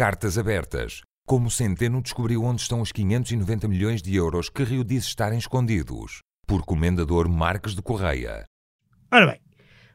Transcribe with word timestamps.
Cartas 0.00 0.38
abertas. 0.38 1.02
Como 1.26 1.50
Centeno 1.50 2.00
descobriu 2.00 2.42
onde 2.42 2.62
estão 2.62 2.80
os 2.80 2.90
590 2.90 3.68
milhões 3.68 4.00
de 4.00 4.14
euros 4.14 4.48
que 4.48 4.64
Rio 4.64 4.82
diz 4.82 5.04
estarem 5.04 5.38
escondidos. 5.38 6.22
Por 6.46 6.64
Comendador 6.64 7.28
Marques 7.28 7.74
de 7.74 7.82
Correia. 7.82 8.46
Ora 9.12 9.26
bem, 9.26 9.40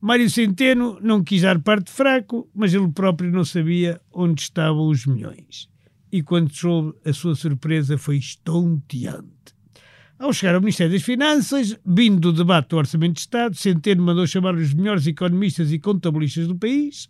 Mário 0.00 0.30
Centeno 0.30 1.00
não 1.00 1.24
quis 1.24 1.42
dar 1.42 1.58
parte 1.58 1.90
fraco, 1.90 2.48
mas 2.54 2.72
ele 2.72 2.86
próprio 2.92 3.32
não 3.32 3.44
sabia 3.44 4.00
onde 4.12 4.42
estavam 4.42 4.86
os 4.86 5.04
milhões. 5.04 5.68
E 6.12 6.22
quando 6.22 6.54
soube, 6.54 6.96
a 7.04 7.12
sua 7.12 7.34
surpresa 7.34 7.98
foi 7.98 8.18
estonteante. 8.18 9.52
Ao 10.16 10.32
chegar 10.32 10.54
ao 10.54 10.60
Ministério 10.60 10.92
das 10.92 11.02
Finanças, 11.02 11.76
vindo 11.84 12.20
do 12.20 12.32
debate 12.32 12.68
do 12.68 12.76
Orçamento 12.76 13.14
de 13.14 13.20
Estado, 13.22 13.56
Centeno 13.56 14.04
mandou 14.04 14.28
chamar 14.28 14.54
os 14.54 14.72
melhores 14.72 15.08
economistas 15.08 15.72
e 15.72 15.78
contabilistas 15.80 16.46
do 16.46 16.56
país, 16.56 17.08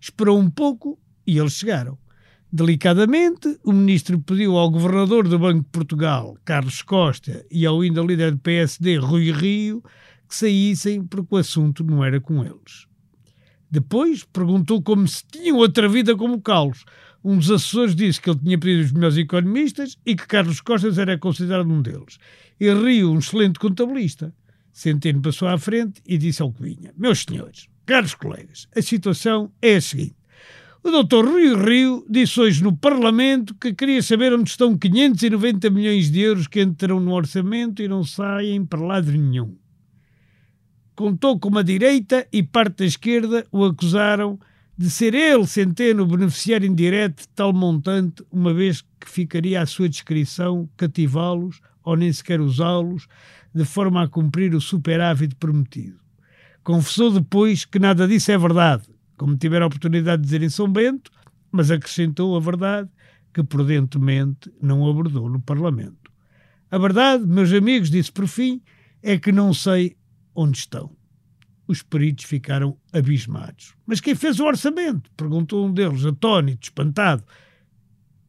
esperou 0.00 0.38
um 0.38 0.48
pouco 0.48 0.98
e 1.26 1.36
eles 1.36 1.52
chegaram. 1.52 2.02
Delicadamente, 2.56 3.58
o 3.64 3.72
ministro 3.72 4.16
pediu 4.20 4.56
ao 4.56 4.70
governador 4.70 5.26
do 5.26 5.40
Banco 5.40 5.64
de 5.64 5.70
Portugal, 5.70 6.38
Carlos 6.44 6.82
Costa, 6.82 7.44
e 7.50 7.66
ao 7.66 7.80
ainda 7.80 8.00
líder 8.00 8.30
do 8.30 8.38
PSD, 8.38 8.96
Rui 8.98 9.32
Rio, 9.32 9.82
que 10.28 10.36
saíssem 10.36 11.04
porque 11.04 11.34
o 11.34 11.38
assunto 11.38 11.82
não 11.82 12.04
era 12.04 12.20
com 12.20 12.44
eles. 12.44 12.86
Depois 13.68 14.22
perguntou 14.22 14.80
como 14.80 15.08
se 15.08 15.24
tinham 15.26 15.56
outra 15.56 15.88
vida 15.88 16.16
como 16.16 16.40
Carlos. 16.40 16.84
Um 17.24 17.38
dos 17.38 17.50
assessores 17.50 17.96
disse 17.96 18.20
que 18.20 18.30
ele 18.30 18.38
tinha 18.38 18.56
pedido 18.56 18.84
os 18.84 18.92
melhores 18.92 19.16
economistas 19.16 19.98
e 20.06 20.14
que 20.14 20.28
Carlos 20.28 20.60
Costas 20.60 20.96
era 20.96 21.18
considerado 21.18 21.68
um 21.68 21.82
deles. 21.82 22.20
E 22.60 22.72
Rio, 22.72 23.10
um 23.10 23.18
excelente 23.18 23.58
contabilista. 23.58 24.32
Centeno 24.72 25.20
passou 25.20 25.48
à 25.48 25.58
frente 25.58 26.00
e 26.06 26.16
disse 26.16 26.40
ao 26.40 26.52
que 26.52 26.62
vinha: 26.62 26.94
Meus 26.96 27.24
senhores, 27.24 27.66
caros 27.84 28.14
colegas, 28.14 28.68
a 28.76 28.80
situação 28.80 29.50
é 29.60 29.74
a 29.74 29.80
seguinte. 29.80 30.23
O 30.86 30.90
doutor 30.90 31.24
Rio 31.24 31.56
Rio 31.64 32.06
disse 32.10 32.38
hoje 32.38 32.62
no 32.62 32.76
Parlamento 32.76 33.54
que 33.54 33.72
queria 33.72 34.02
saber 34.02 34.34
onde 34.34 34.50
estão 34.50 34.76
590 34.76 35.70
milhões 35.70 36.10
de 36.10 36.20
euros 36.20 36.46
que 36.46 36.60
entram 36.60 37.00
no 37.00 37.14
orçamento 37.14 37.80
e 37.80 37.88
não 37.88 38.04
saem 38.04 38.66
para 38.66 38.84
lado 38.84 39.10
nenhum. 39.10 39.56
Contou 40.94 41.40
com 41.40 41.56
a 41.56 41.62
direita 41.62 42.28
e 42.30 42.42
parte 42.42 42.80
da 42.80 42.84
esquerda 42.84 43.46
o 43.50 43.64
acusaram 43.64 44.38
de 44.76 44.90
ser 44.90 45.14
ele, 45.14 45.46
Centeno, 45.46 46.04
beneficiário 46.04 46.68
indireto 46.68 47.22
de 47.22 47.28
tal 47.28 47.54
montante, 47.54 48.22
uma 48.30 48.52
vez 48.52 48.82
que 49.00 49.08
ficaria 49.08 49.62
à 49.62 49.66
sua 49.66 49.88
descrição 49.88 50.68
cativá-los 50.76 51.62
ou 51.82 51.96
nem 51.96 52.12
sequer 52.12 52.42
usá-los, 52.42 53.08
de 53.54 53.64
forma 53.64 54.02
a 54.02 54.08
cumprir 54.08 54.54
o 54.54 54.60
superávit 54.60 55.34
prometido. 55.36 55.98
Confessou 56.62 57.10
depois 57.10 57.64
que 57.64 57.78
nada 57.78 58.06
disso 58.06 58.30
é 58.30 58.36
verdade, 58.36 58.93
como 59.16 59.36
tiver 59.36 59.62
a 59.62 59.66
oportunidade 59.66 60.22
de 60.22 60.26
dizer 60.26 60.42
em 60.42 60.48
São 60.48 60.70
Bento, 60.70 61.10
mas 61.50 61.70
acrescentou 61.70 62.36
a 62.36 62.40
verdade 62.40 62.88
que 63.32 63.42
prudentemente 63.42 64.52
não 64.60 64.88
abordou 64.88 65.28
no 65.28 65.40
Parlamento. 65.40 66.12
A 66.70 66.78
verdade, 66.78 67.26
meus 67.26 67.52
amigos, 67.52 67.90
disse 67.90 68.10
por 68.10 68.26
fim, 68.26 68.60
é 69.02 69.18
que 69.18 69.30
não 69.30 69.52
sei 69.52 69.96
onde 70.34 70.58
estão. 70.58 70.90
Os 71.66 71.82
peritos 71.82 72.24
ficaram 72.24 72.76
abismados. 72.92 73.74
Mas 73.86 74.00
quem 74.00 74.14
fez 74.14 74.38
o 74.38 74.44
orçamento? 74.44 75.10
Perguntou 75.16 75.66
um 75.66 75.72
deles, 75.72 76.04
atónito, 76.04 76.64
espantado. 76.64 77.24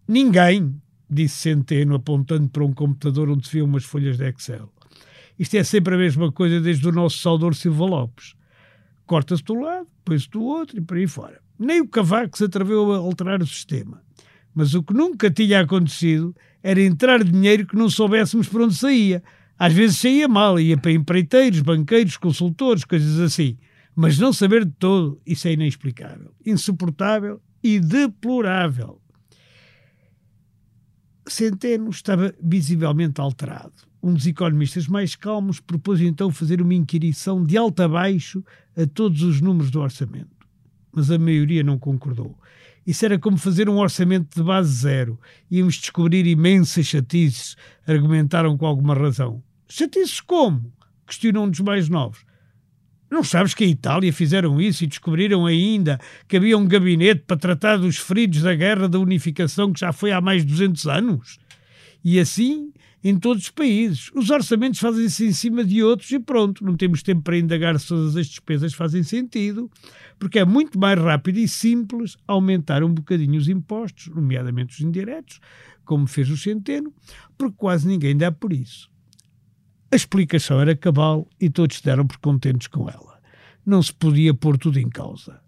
Ninguém, 0.07 0.79
disse 1.09 1.35
Centeno, 1.35 1.95
apontando 1.95 2.49
para 2.49 2.63
um 2.63 2.73
computador 2.73 3.29
onde 3.29 3.47
se 3.47 3.53
viam 3.53 3.67
umas 3.67 3.83
folhas 3.83 4.17
de 4.17 4.29
Excel. 4.29 4.71
Isto 5.37 5.57
é 5.57 5.63
sempre 5.63 5.95
a 5.95 5.97
mesma 5.97 6.31
coisa 6.31 6.61
desde 6.61 6.87
o 6.87 6.91
nosso 6.91 7.17
saudor 7.17 7.55
Silva 7.55 7.85
Lopes. 7.85 8.35
Corta-se 9.05 9.43
do 9.43 9.53
lado, 9.55 9.87
põe-se 10.03 10.29
do 10.29 10.43
outro 10.43 10.77
e 10.77 10.81
por 10.81 10.97
aí 10.97 11.07
fora. 11.07 11.39
Nem 11.57 11.81
o 11.81 11.87
Cavaco 11.87 12.37
se 12.37 12.45
atreveu 12.45 12.91
a 12.91 12.97
alterar 12.97 13.41
o 13.41 13.47
sistema. 13.47 14.01
Mas 14.53 14.73
o 14.73 14.81
que 14.81 14.93
nunca 14.93 15.29
tinha 15.29 15.61
acontecido 15.61 16.35
era 16.63 16.81
entrar 16.81 17.23
dinheiro 17.23 17.67
que 17.67 17.75
não 17.75 17.89
soubéssemos 17.89 18.47
por 18.47 18.61
onde 18.61 18.75
saía. 18.75 19.21
Às 19.57 19.73
vezes 19.73 19.99
saía 19.99 20.27
mal, 20.27 20.59
ia 20.59 20.77
para 20.77 20.91
empreiteiros, 20.91 21.61
banqueiros, 21.61 22.17
consultores, 22.17 22.83
coisas 22.83 23.19
assim. 23.19 23.57
Mas 23.95 24.17
não 24.17 24.33
saber 24.33 24.65
de 24.65 24.71
todo, 24.71 25.21
isso 25.25 25.47
é 25.47 25.53
inexplicável, 25.53 26.33
insuportável 26.45 27.41
e 27.63 27.79
deplorável. 27.79 29.01
Centeno 31.27 31.89
estava 31.89 32.33
visivelmente 32.41 33.21
alterado. 33.21 33.73
Um 34.05 34.13
dos 34.13 34.27
economistas 34.27 34.87
mais 34.87 35.15
calmos 35.15 35.59
propôs 35.59 35.99
então 35.99 36.29
fazer 36.29 36.61
uma 36.61 36.75
inquirição 36.75 37.43
de 37.43 37.57
alto 37.57 37.81
a 37.81 37.87
baixo 37.87 38.45
a 38.77 38.85
todos 38.85 39.23
os 39.23 39.41
números 39.41 39.71
do 39.71 39.81
orçamento. 39.81 40.45
Mas 40.91 41.09
a 41.09 41.17
maioria 41.17 41.63
não 41.63 41.79
concordou. 41.79 42.37
Isso 42.85 43.03
era 43.03 43.17
como 43.17 43.35
fazer 43.35 43.67
um 43.67 43.79
orçamento 43.79 44.35
de 44.35 44.43
base 44.43 44.71
zero. 44.71 45.19
Íamos 45.49 45.77
descobrir 45.77 46.27
imensas 46.27 46.85
chatices, 46.85 47.55
argumentaram 47.87 48.55
com 48.55 48.67
alguma 48.67 48.93
razão. 48.93 49.41
Chatices 49.67 50.21
como? 50.21 50.71
Questionam 51.07 51.45
um 51.45 51.49
dos 51.49 51.61
mais 51.61 51.89
novos. 51.89 52.23
Não 53.09 53.23
sabes 53.23 53.55
que 53.55 53.63
a 53.63 53.67
Itália 53.67 54.13
fizeram 54.13 54.61
isso 54.61 54.83
e 54.83 54.87
descobriram 54.87 55.47
ainda 55.47 55.99
que 56.27 56.37
havia 56.37 56.55
um 56.55 56.67
gabinete 56.67 57.23
para 57.25 57.37
tratar 57.37 57.77
dos 57.77 57.97
feridos 57.97 58.43
da 58.43 58.53
guerra 58.53 58.87
da 58.87 58.99
unificação 58.99 59.73
que 59.73 59.79
já 59.79 59.91
foi 59.91 60.11
há 60.11 60.21
mais 60.21 60.45
de 60.45 60.51
200 60.51 60.85
anos? 60.85 61.39
E 62.03 62.19
assim 62.19 62.71
em 63.07 63.19
todos 63.19 63.43
os 63.43 63.49
países. 63.51 64.09
Os 64.15 64.31
orçamentos 64.31 64.79
fazem-se 64.79 65.27
em 65.27 65.31
cima 65.31 65.63
de 65.63 65.83
outros 65.83 66.09
e 66.09 66.17
pronto, 66.17 66.65
não 66.65 66.75
temos 66.75 67.03
tempo 67.03 67.21
para 67.21 67.37
indagar 67.37 67.79
se 67.79 67.89
todas 67.89 68.17
as 68.17 68.25
despesas 68.25 68.73
fazem 68.73 69.03
sentido, 69.03 69.69
porque 70.17 70.39
é 70.39 70.43
muito 70.43 70.79
mais 70.79 70.99
rápido 70.99 71.37
e 71.37 71.47
simples 71.47 72.17
aumentar 72.27 72.83
um 72.83 72.91
bocadinho 72.91 73.39
os 73.39 73.47
impostos, 73.47 74.07
nomeadamente 74.07 74.73
os 74.73 74.81
indiretos, 74.81 75.39
como 75.85 76.07
fez 76.07 76.31
o 76.31 76.35
Centeno, 76.35 76.91
porque 77.37 77.55
quase 77.55 77.87
ninguém 77.87 78.17
dá 78.17 78.31
por 78.31 78.51
isso. 78.51 78.89
A 79.91 79.95
explicação 79.95 80.59
era 80.59 80.75
cabal 80.75 81.29
e 81.39 81.47
todos 81.47 81.79
deram 81.81 82.07
por 82.07 82.17
contentes 82.17 82.65
com 82.65 82.89
ela. 82.89 83.19
Não 83.63 83.83
se 83.83 83.93
podia 83.93 84.33
pôr 84.33 84.57
tudo 84.57 84.79
em 84.79 84.89
causa. 84.89 85.39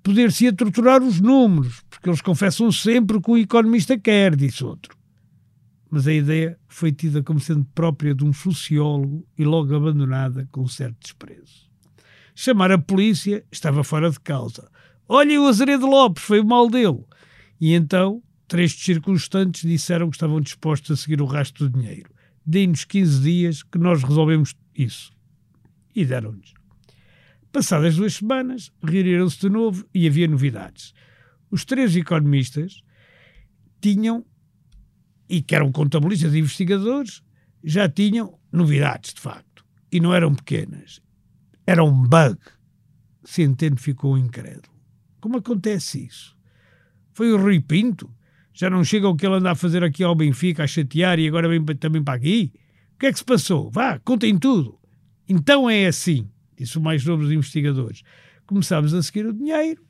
Poder-se-ia 0.00 0.52
torturar 0.52 1.02
os 1.02 1.20
números, 1.20 1.82
porque 1.90 2.08
eles 2.08 2.20
confessam 2.20 2.70
sempre 2.70 3.16
o 3.16 3.20
que 3.20 3.32
o 3.32 3.36
economista 3.36 3.98
quer, 3.98 4.36
disse 4.36 4.62
outro. 4.62 4.99
Mas 5.90 6.06
a 6.06 6.12
ideia 6.12 6.58
foi 6.68 6.92
tida 6.92 7.22
como 7.22 7.40
sendo 7.40 7.64
própria 7.74 8.14
de 8.14 8.24
um 8.24 8.32
sociólogo 8.32 9.26
e 9.36 9.44
logo 9.44 9.74
abandonada 9.74 10.48
com 10.52 10.66
certo 10.68 10.98
desprezo. 11.00 11.68
Chamar 12.34 12.70
a 12.70 12.78
polícia 12.78 13.44
estava 13.50 13.82
fora 13.82 14.10
de 14.10 14.20
causa. 14.20 14.70
Olha, 15.08 15.40
o 15.40 15.48
Azeredo 15.48 15.86
Lopes, 15.86 16.22
foi 16.22 16.40
o 16.40 16.46
mal 16.46 16.70
dele. 16.70 17.04
E 17.60 17.74
então, 17.74 18.22
três 18.46 18.72
circunstantes 18.72 19.68
disseram 19.68 20.08
que 20.08 20.16
estavam 20.16 20.40
dispostos 20.40 20.90
a 20.92 20.96
seguir 20.96 21.20
o 21.20 21.26
rastro 21.26 21.68
do 21.68 21.78
dinheiro 21.78 22.10
deem-nos 22.44 22.84
15 22.84 23.22
dias 23.22 23.62
que 23.62 23.78
nós 23.78 24.02
resolvemos 24.02 24.56
isso. 24.74 25.12
E 25.94 26.04
deram-nos. 26.04 26.54
Passadas 27.52 27.96
duas 27.96 28.14
semanas, 28.14 28.72
reuniram-se 28.82 29.40
de 29.40 29.48
novo 29.48 29.86
e 29.94 30.06
havia 30.06 30.28
novidades. 30.28 30.92
Os 31.50 31.64
três 31.64 31.96
economistas 31.96 32.82
tinham, 33.80 34.24
e 35.30 35.40
que 35.40 35.54
eram 35.54 35.72
contabilistas 35.72 36.34
e 36.34 36.40
investigadores, 36.40 37.22
já 37.62 37.88
tinham 37.88 38.38
novidades, 38.52 39.14
de 39.14 39.20
facto. 39.20 39.64
E 39.92 40.00
não 40.00 40.14
eram 40.14 40.34
pequenas. 40.34 41.00
Era 41.66 41.84
um 41.84 42.02
bug. 42.02 42.38
Centeno 43.24 43.76
ficou 43.76 44.18
incrédulo. 44.18 44.74
Como 45.20 45.38
acontece 45.38 46.04
isso? 46.06 46.36
Foi 47.12 47.32
o 47.32 47.36
Rui 47.36 47.60
Pinto 47.60 48.10
já 48.60 48.68
não 48.68 48.84
chega 48.84 49.08
o 49.08 49.16
que 49.16 49.24
ele 49.24 49.36
anda 49.36 49.52
a 49.52 49.54
fazer 49.54 49.82
aqui 49.82 50.02
ao 50.02 50.14
Benfica, 50.14 50.64
a 50.64 50.66
chatear 50.66 51.18
e 51.18 51.26
agora 51.26 51.48
vem 51.48 51.64
também 51.76 52.02
para 52.02 52.14
aqui? 52.14 52.52
O 52.94 52.98
que 52.98 53.06
é 53.06 53.12
que 53.12 53.18
se 53.18 53.24
passou? 53.24 53.70
Vá, 53.70 53.98
contem 54.00 54.38
tudo. 54.38 54.78
Então 55.26 55.70
é 55.70 55.86
assim, 55.86 56.28
disse 56.58 56.76
o 56.76 56.80
mais 56.82 57.02
novo 57.04 57.22
dos 57.22 57.32
investigadores. 57.32 58.02
Começámos 58.46 58.92
a 58.92 59.02
seguir 59.02 59.24
o 59.24 59.32
dinheiro, 59.32 59.82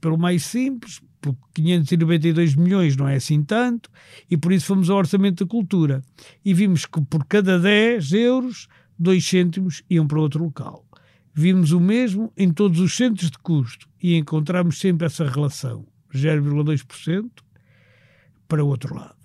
pelo 0.00 0.16
mais 0.16 0.44
simples, 0.44 1.00
por 1.34 1.48
592 1.54 2.54
milhões 2.54 2.96
não 2.96 3.08
é 3.08 3.16
assim 3.16 3.42
tanto, 3.42 3.90
e 4.30 4.36
por 4.36 4.52
isso 4.52 4.66
fomos 4.66 4.90
ao 4.90 4.98
Orçamento 4.98 5.44
da 5.44 5.50
Cultura. 5.50 6.02
E 6.44 6.52
vimos 6.52 6.86
que 6.86 7.00
por 7.00 7.24
cada 7.26 7.58
10 7.58 8.12
euros, 8.12 8.68
2 8.98 9.24
cêntimos 9.24 9.82
iam 9.88 10.06
para 10.06 10.20
outro 10.20 10.44
local. 10.44 10.84
Vimos 11.34 11.72
o 11.72 11.80
mesmo 11.80 12.32
em 12.36 12.50
todos 12.50 12.80
os 12.80 12.96
centros 12.96 13.30
de 13.30 13.38
custo 13.38 13.88
e 14.02 14.16
encontramos 14.16 14.78
sempre 14.78 15.06
essa 15.06 15.28
relação. 15.28 15.86
0,2% 16.14 17.30
para 18.48 18.64
o 18.64 18.68
outro 18.68 18.94
lado. 18.94 19.16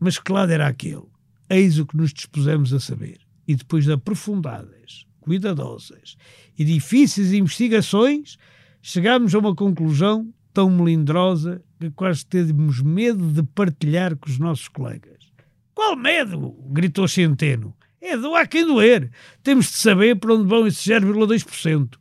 Mas 0.00 0.18
que 0.18 0.32
lado 0.32 0.50
era 0.50 0.66
aquele? 0.66 1.04
Eis 1.48 1.78
o 1.78 1.86
que 1.86 1.96
nos 1.96 2.12
dispusemos 2.12 2.72
a 2.72 2.80
saber. 2.80 3.20
E 3.46 3.54
depois 3.54 3.84
de 3.84 3.92
aprofundadas, 3.92 5.06
cuidadosas 5.20 6.16
e 6.58 6.64
difíceis 6.64 7.32
investigações, 7.32 8.36
chegámos 8.82 9.34
a 9.34 9.38
uma 9.38 9.54
conclusão 9.54 10.32
tão 10.56 10.70
melindrosa 10.70 11.62
que 11.78 11.90
quase 11.90 12.24
temos 12.24 12.80
medo 12.80 13.30
de 13.30 13.42
partilhar 13.42 14.16
com 14.16 14.30
os 14.30 14.38
nossos 14.38 14.68
colegas. 14.68 15.30
Qual 15.74 15.94
medo? 15.94 16.56
gritou 16.70 17.06
Centeno. 17.06 17.76
É 18.00 18.16
doar 18.16 18.48
quem 18.48 18.64
doer. 18.64 19.10
Temos 19.42 19.66
de 19.66 19.72
saber 19.72 20.16
para 20.16 20.32
onde 20.32 20.48
vão 20.48 20.66
esses 20.66 20.82
0,2%. 20.82 21.98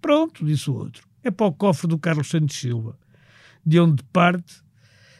Pronto, 0.00 0.44
disse 0.44 0.68
o 0.68 0.74
outro. 0.74 1.06
É 1.22 1.30
para 1.30 1.46
o 1.46 1.52
cofre 1.52 1.86
do 1.86 1.96
Carlos 1.96 2.28
Santos 2.28 2.56
Silva, 2.56 2.98
de 3.64 3.78
onde 3.78 4.02
parte 4.12 4.52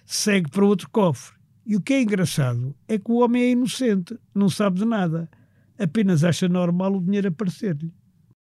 segue 0.05 0.51
para 0.51 0.65
outro 0.65 0.91
cofre. 0.91 1.39
E 1.65 1.77
o 1.77 1.81
que 1.81 1.95
é 1.95 2.03
engraçado 2.03 2.75
é 2.89 2.99
que 2.99 3.13
o 3.13 3.21
homem 3.21 3.45
é 3.45 3.51
inocente, 3.51 4.19
não 4.35 4.49
sabe 4.49 4.81
de 4.81 4.85
nada, 4.85 5.31
apenas 5.79 6.25
acha 6.25 6.49
normal 6.49 6.97
o 6.97 7.01
dinheiro 7.01 7.29
aparecer-lhe. 7.29 7.95